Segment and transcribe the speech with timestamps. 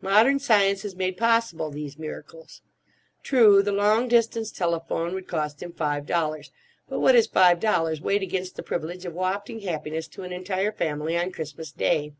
[0.00, 2.62] Modern science has made possible these miracles.
[3.24, 6.52] True, the long distance telephone would cost him five dollars;
[6.88, 10.70] but what is five dollars weighed against the privilege of wafting happiness to an entire
[10.70, 12.12] family on Christmas Day!